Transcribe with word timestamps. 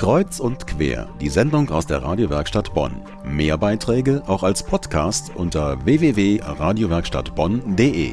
Kreuz 0.00 0.40
und 0.40 0.66
quer, 0.66 1.08
die 1.20 1.28
Sendung 1.28 1.68
aus 1.68 1.86
der 1.86 2.02
Radiowerkstatt 2.02 2.72
Bonn. 2.72 3.02
Mehr 3.22 3.58
Beiträge 3.58 4.22
auch 4.26 4.42
als 4.42 4.62
Podcast 4.62 5.30
unter 5.34 5.84
www.radiowerkstattbonn.de. 5.84 8.12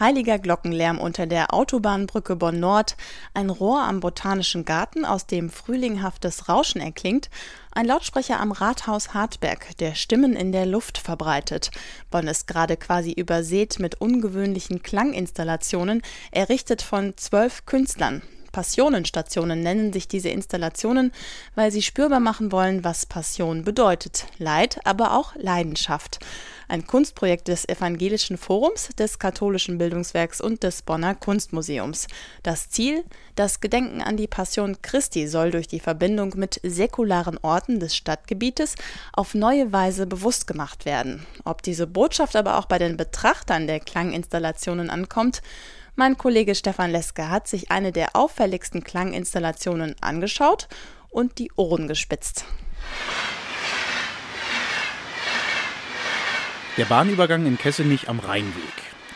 Heiliger 0.00 0.38
Glockenlärm 0.38 0.98
unter 0.98 1.26
der 1.26 1.52
Autobahnbrücke 1.52 2.36
Bonn 2.36 2.58
Nord, 2.58 2.96
ein 3.34 3.50
Rohr 3.50 3.82
am 3.82 4.00
Botanischen 4.00 4.64
Garten, 4.64 5.04
aus 5.04 5.26
dem 5.26 5.50
frühlinghaftes 5.50 6.48
Rauschen 6.48 6.80
erklingt, 6.80 7.28
ein 7.70 7.84
Lautsprecher 7.84 8.40
am 8.40 8.52
Rathaus 8.52 9.12
Hartberg, 9.12 9.76
der 9.76 9.94
Stimmen 9.94 10.36
in 10.36 10.52
der 10.52 10.64
Luft 10.64 10.96
verbreitet. 10.96 11.70
Bonn 12.10 12.28
ist 12.28 12.46
gerade 12.46 12.78
quasi 12.78 13.12
übersät 13.12 13.78
mit 13.78 14.00
ungewöhnlichen 14.00 14.82
Klanginstallationen, 14.82 16.00
errichtet 16.30 16.80
von 16.80 17.12
zwölf 17.18 17.66
Künstlern. 17.66 18.22
Passionenstationen 18.58 19.62
nennen 19.62 19.92
sich 19.92 20.08
diese 20.08 20.30
Installationen, 20.30 21.12
weil 21.54 21.70
sie 21.70 21.80
spürbar 21.80 22.18
machen 22.18 22.50
wollen, 22.50 22.82
was 22.82 23.06
Passion 23.06 23.62
bedeutet. 23.62 24.26
Leid, 24.38 24.80
aber 24.82 25.16
auch 25.16 25.36
Leidenschaft. 25.36 26.18
Ein 26.66 26.84
Kunstprojekt 26.84 27.46
des 27.46 27.68
Evangelischen 27.68 28.36
Forums, 28.36 28.88
des 28.98 29.20
Katholischen 29.20 29.78
Bildungswerks 29.78 30.40
und 30.40 30.64
des 30.64 30.82
Bonner 30.82 31.14
Kunstmuseums. 31.14 32.08
Das 32.42 32.68
Ziel? 32.68 33.04
Das 33.36 33.60
Gedenken 33.60 34.02
an 34.02 34.16
die 34.16 34.26
Passion 34.26 34.82
Christi 34.82 35.28
soll 35.28 35.52
durch 35.52 35.68
die 35.68 35.78
Verbindung 35.78 36.34
mit 36.34 36.58
säkularen 36.64 37.38
Orten 37.40 37.78
des 37.78 37.94
Stadtgebietes 37.94 38.74
auf 39.12 39.34
neue 39.34 39.72
Weise 39.72 40.04
bewusst 40.08 40.48
gemacht 40.48 40.84
werden. 40.84 41.24
Ob 41.44 41.62
diese 41.62 41.86
Botschaft 41.86 42.34
aber 42.34 42.58
auch 42.58 42.66
bei 42.66 42.78
den 42.78 42.96
Betrachtern 42.96 43.68
der 43.68 43.78
Klanginstallationen 43.78 44.90
ankommt, 44.90 45.42
mein 45.98 46.16
Kollege 46.16 46.54
Stefan 46.54 46.92
Leske 46.92 47.28
hat 47.28 47.48
sich 47.48 47.72
eine 47.72 47.90
der 47.90 48.14
auffälligsten 48.14 48.84
Klanginstallationen 48.84 49.96
angeschaut 50.00 50.68
und 51.10 51.38
die 51.38 51.50
Ohren 51.56 51.88
gespitzt. 51.88 52.44
Der 56.76 56.84
Bahnübergang 56.84 57.46
in 57.46 57.58
Kessenich 57.58 58.08
am 58.08 58.20
Rheinweg. 58.20 58.54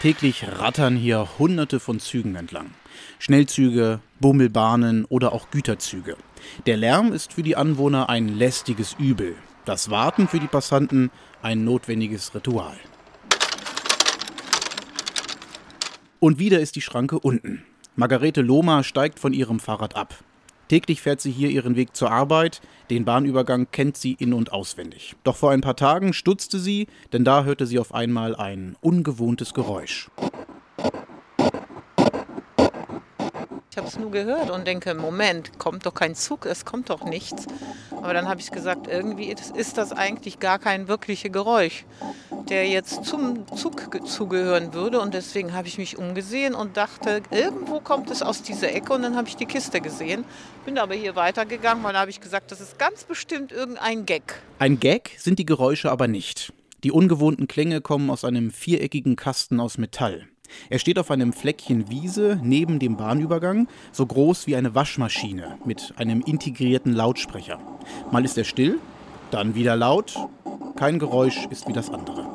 Täglich 0.00 0.44
rattern 0.58 0.96
hier 0.96 1.28
hunderte 1.38 1.78
von 1.78 2.00
Zügen 2.00 2.34
entlang. 2.34 2.72
Schnellzüge, 3.20 4.00
Bummelbahnen 4.18 5.04
oder 5.04 5.32
auch 5.32 5.52
Güterzüge. 5.52 6.16
Der 6.66 6.76
Lärm 6.76 7.12
ist 7.12 7.34
für 7.34 7.44
die 7.44 7.54
Anwohner 7.54 8.08
ein 8.08 8.26
lästiges 8.26 8.96
Übel. 8.98 9.36
Das 9.64 9.90
Warten 9.90 10.26
für 10.26 10.40
die 10.40 10.48
Passanten 10.48 11.12
ein 11.42 11.62
notwendiges 11.62 12.34
Ritual. 12.34 12.76
Und 16.22 16.38
wieder 16.38 16.60
ist 16.60 16.76
die 16.76 16.80
Schranke 16.80 17.18
unten. 17.18 17.64
Margarete 17.96 18.42
Lohmer 18.42 18.84
steigt 18.84 19.18
von 19.18 19.32
ihrem 19.32 19.58
Fahrrad 19.58 19.96
ab. 19.96 20.14
Täglich 20.68 21.02
fährt 21.02 21.20
sie 21.20 21.32
hier 21.32 21.50
ihren 21.50 21.74
Weg 21.74 21.96
zur 21.96 22.12
Arbeit, 22.12 22.60
den 22.90 23.04
Bahnübergang 23.04 23.66
kennt 23.72 23.96
sie 23.96 24.12
in 24.12 24.32
und 24.32 24.52
auswendig. 24.52 25.16
Doch 25.24 25.34
vor 25.34 25.50
ein 25.50 25.62
paar 25.62 25.74
Tagen 25.74 26.12
stutzte 26.12 26.60
sie, 26.60 26.86
denn 27.12 27.24
da 27.24 27.42
hörte 27.42 27.66
sie 27.66 27.80
auf 27.80 27.92
einmal 27.92 28.36
ein 28.36 28.76
ungewohntes 28.80 29.52
Geräusch. 29.52 30.10
Ich 33.72 33.76
habe 33.76 33.88
es 33.88 33.98
nur 33.98 34.12
gehört 34.12 34.50
und 34.50 34.64
denke, 34.64 34.94
Moment, 34.94 35.58
kommt 35.58 35.86
doch 35.86 35.94
kein 35.94 36.14
Zug, 36.14 36.46
es 36.46 36.64
kommt 36.64 36.90
doch 36.90 37.02
nichts. 37.02 37.48
Aber 38.02 38.12
dann 38.12 38.28
habe 38.28 38.40
ich 38.40 38.50
gesagt, 38.50 38.88
irgendwie 38.88 39.34
ist 39.54 39.78
das 39.78 39.92
eigentlich 39.92 40.38
gar 40.38 40.58
kein 40.58 40.88
wirkliches 40.88 41.32
Geräusch 41.32 41.84
der 42.48 42.68
jetzt 42.68 43.04
zum 43.04 43.46
Zug 43.56 44.06
zugehören 44.06 44.74
würde. 44.74 45.00
Und 45.00 45.14
deswegen 45.14 45.52
habe 45.52 45.68
ich 45.68 45.78
mich 45.78 45.98
umgesehen 45.98 46.54
und 46.54 46.76
dachte, 46.76 47.22
irgendwo 47.30 47.80
kommt 47.80 48.10
es 48.10 48.22
aus 48.22 48.42
dieser 48.42 48.74
Ecke. 48.74 48.92
Und 48.92 49.02
dann 49.02 49.16
habe 49.16 49.28
ich 49.28 49.36
die 49.36 49.46
Kiste 49.46 49.80
gesehen. 49.80 50.24
Bin 50.64 50.78
aber 50.78 50.94
hier 50.94 51.16
weitergegangen, 51.16 51.82
weil 51.84 51.92
da 51.92 52.00
habe 52.00 52.10
ich 52.10 52.20
gesagt, 52.20 52.50
das 52.52 52.60
ist 52.60 52.78
ganz 52.78 53.04
bestimmt 53.04 53.52
irgendein 53.52 54.06
Gag. 54.06 54.42
Ein 54.58 54.78
Gag 54.80 55.12
sind 55.18 55.38
die 55.38 55.46
Geräusche 55.46 55.90
aber 55.90 56.08
nicht. 56.08 56.52
Die 56.84 56.90
ungewohnten 56.92 57.46
Klänge 57.46 57.80
kommen 57.80 58.10
aus 58.10 58.24
einem 58.24 58.50
viereckigen 58.50 59.16
Kasten 59.16 59.60
aus 59.60 59.78
Metall. 59.78 60.26
Er 60.68 60.78
steht 60.78 60.98
auf 60.98 61.10
einem 61.10 61.32
Fleckchen 61.32 61.88
Wiese 61.88 62.38
neben 62.42 62.78
dem 62.78 62.96
Bahnübergang, 62.96 63.68
so 63.92 64.04
groß 64.04 64.46
wie 64.46 64.56
eine 64.56 64.74
Waschmaschine 64.74 65.58
mit 65.64 65.94
einem 65.96 66.20
integrierten 66.20 66.92
Lautsprecher. 66.92 67.58
Mal 68.10 68.24
ist 68.24 68.38
er 68.38 68.44
still, 68.44 68.78
dann 69.30 69.54
wieder 69.54 69.76
laut. 69.76 70.16
Kein 70.76 70.98
Geräusch 70.98 71.46
ist 71.50 71.68
wie 71.68 71.72
das 71.72 71.90
andere. 71.90 72.26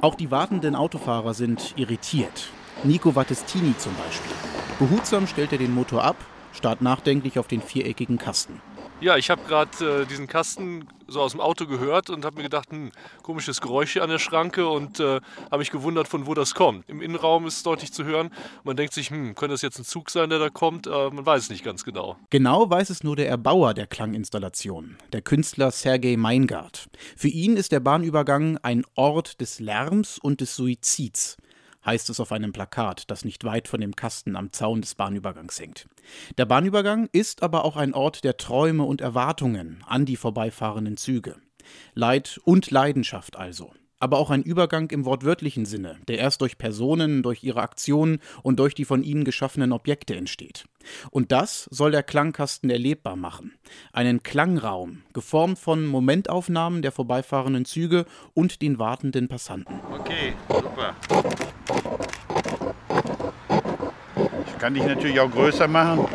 Auch 0.00 0.14
die 0.14 0.30
wartenden 0.30 0.76
Autofahrer 0.76 1.34
sind 1.34 1.74
irritiert. 1.76 2.50
Nico 2.84 3.16
Vattestini 3.16 3.76
zum 3.76 3.92
Beispiel. 3.94 4.36
Behutsam 4.78 5.26
stellt 5.26 5.52
er 5.52 5.58
den 5.58 5.74
Motor 5.74 6.04
ab, 6.04 6.16
starrt 6.52 6.80
nachdenklich 6.80 7.38
auf 7.38 7.48
den 7.48 7.60
viereckigen 7.60 8.18
Kasten. 8.18 8.60
Ja, 8.98 9.18
ich 9.18 9.28
habe 9.28 9.42
gerade 9.46 10.02
äh, 10.02 10.06
diesen 10.06 10.26
Kasten 10.26 10.88
so 11.06 11.20
aus 11.20 11.32
dem 11.32 11.40
Auto 11.42 11.66
gehört 11.66 12.08
und 12.08 12.24
habe 12.24 12.36
mir 12.36 12.44
gedacht, 12.44 12.70
hm, 12.70 12.92
komisches 13.22 13.60
Geräusch 13.60 13.92
hier 13.92 14.02
an 14.02 14.08
der 14.08 14.18
Schranke 14.18 14.66
und 14.66 15.00
äh, 15.00 15.20
habe 15.50 15.58
mich 15.58 15.70
gewundert, 15.70 16.08
von 16.08 16.26
wo 16.26 16.32
das 16.32 16.54
kommt. 16.54 16.88
Im 16.88 17.02
Innenraum 17.02 17.46
ist 17.46 17.58
es 17.58 17.62
deutlich 17.62 17.92
zu 17.92 18.04
hören. 18.04 18.30
Man 18.64 18.74
denkt 18.74 18.94
sich, 18.94 19.10
hm, 19.10 19.34
könnte 19.34 19.52
das 19.52 19.60
jetzt 19.60 19.78
ein 19.78 19.84
Zug 19.84 20.08
sein, 20.08 20.30
der 20.30 20.38
da 20.38 20.48
kommt? 20.48 20.86
Äh, 20.86 21.10
man 21.10 21.26
weiß 21.26 21.42
es 21.42 21.50
nicht 21.50 21.62
ganz 21.62 21.84
genau. 21.84 22.16
Genau 22.30 22.70
weiß 22.70 22.88
es 22.88 23.04
nur 23.04 23.16
der 23.16 23.28
Erbauer 23.28 23.74
der 23.74 23.86
Klanginstallation, 23.86 24.96
der 25.12 25.20
Künstler 25.20 25.72
Sergei 25.72 26.16
Meingart. 26.16 26.88
Für 27.16 27.28
ihn 27.28 27.58
ist 27.58 27.72
der 27.72 27.80
Bahnübergang 27.80 28.56
ein 28.62 28.84
Ort 28.94 29.42
des 29.42 29.60
Lärms 29.60 30.18
und 30.18 30.40
des 30.40 30.56
Suizids 30.56 31.36
heißt 31.86 32.10
es 32.10 32.20
auf 32.20 32.32
einem 32.32 32.52
Plakat, 32.52 33.10
das 33.10 33.24
nicht 33.24 33.44
weit 33.44 33.68
von 33.68 33.80
dem 33.80 33.96
Kasten 33.96 34.36
am 34.36 34.52
Zaun 34.52 34.80
des 34.82 34.94
Bahnübergangs 34.96 35.58
hängt. 35.58 35.88
Der 36.36 36.44
Bahnübergang 36.44 37.08
ist 37.12 37.42
aber 37.42 37.64
auch 37.64 37.76
ein 37.76 37.94
Ort 37.94 38.24
der 38.24 38.36
Träume 38.36 38.82
und 38.82 39.00
Erwartungen 39.00 39.82
an 39.86 40.04
die 40.04 40.16
vorbeifahrenden 40.16 40.96
Züge. 40.96 41.36
Leid 41.94 42.40
und 42.44 42.70
Leidenschaft 42.70 43.36
also 43.36 43.72
aber 43.98 44.18
auch 44.18 44.30
ein 44.30 44.42
Übergang 44.42 44.90
im 44.90 45.04
wortwörtlichen 45.04 45.64
Sinne, 45.64 45.96
der 46.08 46.18
erst 46.18 46.40
durch 46.40 46.58
Personen, 46.58 47.22
durch 47.22 47.42
ihre 47.42 47.62
Aktionen 47.62 48.20
und 48.42 48.58
durch 48.58 48.74
die 48.74 48.84
von 48.84 49.02
ihnen 49.02 49.24
geschaffenen 49.24 49.72
Objekte 49.72 50.14
entsteht. 50.14 50.64
Und 51.10 51.32
das 51.32 51.68
soll 51.70 51.90
der 51.90 52.02
Klangkasten 52.02 52.70
erlebbar 52.70 53.16
machen. 53.16 53.54
Einen 53.92 54.22
Klangraum, 54.22 55.02
geformt 55.12 55.58
von 55.58 55.86
Momentaufnahmen 55.86 56.82
der 56.82 56.92
vorbeifahrenden 56.92 57.64
Züge 57.64 58.06
und 58.34 58.62
den 58.62 58.78
wartenden 58.78 59.28
Passanten. 59.28 59.80
Okay, 59.92 60.34
super. 60.48 60.94
Ich 64.46 64.58
kann 64.58 64.74
dich 64.74 64.84
natürlich 64.84 65.20
auch 65.20 65.30
größer 65.30 65.68
machen. 65.68 66.06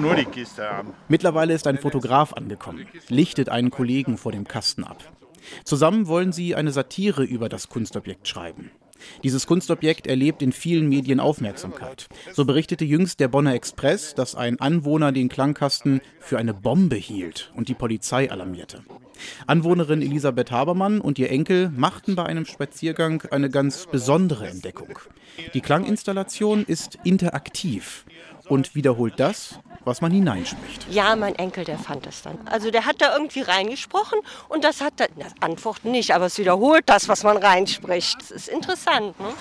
Nur 0.00 0.14
die 0.14 0.24
Kiste 0.24 0.66
haben. 0.66 0.94
Mittlerweile 1.08 1.52
ist 1.52 1.66
ein 1.66 1.76
Fotograf 1.76 2.32
angekommen, 2.32 2.86
lichtet 3.08 3.50
einen 3.50 3.70
Kollegen 3.70 4.16
vor 4.16 4.32
dem 4.32 4.48
Kasten 4.48 4.84
ab. 4.84 5.04
Zusammen 5.64 6.06
wollen 6.06 6.32
sie 6.32 6.54
eine 6.54 6.72
Satire 6.72 7.24
über 7.24 7.48
das 7.48 7.68
Kunstobjekt 7.68 8.28
schreiben. 8.28 8.70
Dieses 9.22 9.46
Kunstobjekt 9.46 10.06
erlebt 10.06 10.42
in 10.42 10.52
vielen 10.52 10.88
Medien 10.88 11.20
Aufmerksamkeit. 11.20 12.08
So 12.32 12.44
berichtete 12.44 12.84
jüngst 12.84 13.20
der 13.20 13.28
Bonner 13.28 13.54
Express, 13.54 14.14
dass 14.14 14.34
ein 14.34 14.60
Anwohner 14.60 15.12
den 15.12 15.28
Klangkasten 15.28 16.00
für 16.20 16.38
eine 16.38 16.54
Bombe 16.54 16.96
hielt 16.96 17.50
und 17.54 17.68
die 17.68 17.74
Polizei 17.74 18.30
alarmierte. 18.30 18.82
Anwohnerin 19.46 20.00
Elisabeth 20.00 20.50
Habermann 20.50 21.00
und 21.00 21.18
ihr 21.18 21.30
Enkel 21.30 21.70
machten 21.70 22.14
bei 22.14 22.24
einem 22.24 22.46
Spaziergang 22.46 23.22
eine 23.30 23.50
ganz 23.50 23.86
besondere 23.86 24.48
Entdeckung. 24.48 24.98
Die 25.52 25.60
Klanginstallation 25.60 26.64
ist 26.64 26.98
interaktiv 27.04 28.06
und 28.50 28.74
wiederholt 28.74 29.14
das, 29.18 29.58
was 29.84 30.00
man 30.00 30.12
hineinspricht. 30.12 30.86
Ja, 30.90 31.16
mein 31.16 31.34
Enkel, 31.36 31.64
der 31.64 31.78
fand 31.78 32.06
es 32.06 32.22
dann. 32.22 32.38
Also 32.46 32.70
der 32.70 32.84
hat 32.84 32.96
da 33.00 33.14
irgendwie 33.14 33.40
reingesprochen 33.40 34.18
und 34.48 34.64
das 34.64 34.80
hat 34.80 34.94
dann, 34.98 35.08
das 35.16 35.32
Antwort 35.40 35.84
nicht, 35.84 36.14
aber 36.14 36.26
es 36.26 36.36
wiederholt 36.36 36.82
das, 36.86 37.08
was 37.08 37.22
man 37.22 37.36
reinspricht. 37.36 38.20
Das 38.20 38.30
ist 38.30 38.48
interessant. 38.48 39.18
Ne? 39.18 39.32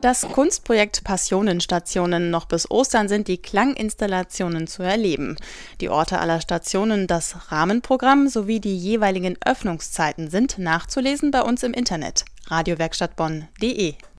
Das 0.00 0.28
Kunstprojekt 0.28 1.02
Passionenstationen 1.02 2.30
noch 2.30 2.44
bis 2.44 2.70
Ostern 2.70 3.08
sind 3.08 3.26
die 3.26 3.42
Klanginstallationen 3.42 4.68
zu 4.68 4.84
erleben. 4.84 5.36
Die 5.80 5.88
Orte 5.88 6.20
aller 6.20 6.40
Stationen, 6.40 7.08
das 7.08 7.50
Rahmenprogramm 7.50 8.28
sowie 8.28 8.60
die 8.60 8.76
jeweiligen 8.76 9.36
Öffnungszeiten 9.44 10.30
sind 10.30 10.56
nachzulesen 10.58 11.32
bei 11.32 11.42
uns 11.42 11.64
im 11.64 11.74
Internet 11.74 12.24
radiowerkstattbonn.de. 12.46 13.96